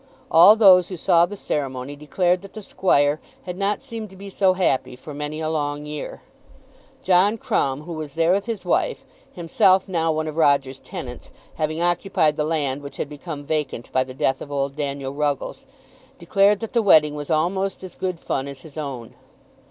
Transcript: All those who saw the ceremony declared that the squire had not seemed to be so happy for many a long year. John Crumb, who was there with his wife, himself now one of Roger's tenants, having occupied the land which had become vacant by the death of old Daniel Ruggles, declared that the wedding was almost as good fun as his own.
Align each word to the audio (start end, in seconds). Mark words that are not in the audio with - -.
All 0.31 0.55
those 0.55 0.89
who 0.89 0.97
saw 0.97 1.27
the 1.27 1.35
ceremony 1.35 1.95
declared 1.95 2.41
that 2.41 2.53
the 2.53 2.63
squire 2.63 3.21
had 3.43 3.55
not 3.55 3.83
seemed 3.83 4.09
to 4.09 4.15
be 4.15 4.31
so 4.31 4.53
happy 4.53 4.95
for 4.95 5.13
many 5.13 5.39
a 5.39 5.47
long 5.47 5.85
year. 5.85 6.23
John 7.03 7.37
Crumb, 7.37 7.81
who 7.83 7.93
was 7.93 8.15
there 8.15 8.31
with 8.31 8.47
his 8.47 8.65
wife, 8.65 9.05
himself 9.33 9.87
now 9.87 10.11
one 10.11 10.27
of 10.27 10.37
Roger's 10.37 10.79
tenants, 10.79 11.29
having 11.53 11.83
occupied 11.83 12.35
the 12.35 12.43
land 12.43 12.81
which 12.81 12.97
had 12.97 13.09
become 13.09 13.43
vacant 13.45 13.91
by 13.91 14.03
the 14.03 14.15
death 14.15 14.41
of 14.41 14.51
old 14.51 14.75
Daniel 14.75 15.13
Ruggles, 15.13 15.67
declared 16.17 16.61
that 16.61 16.73
the 16.73 16.81
wedding 16.81 17.13
was 17.13 17.29
almost 17.29 17.83
as 17.83 17.93
good 17.93 18.19
fun 18.19 18.47
as 18.47 18.61
his 18.61 18.77
own. 18.79 19.13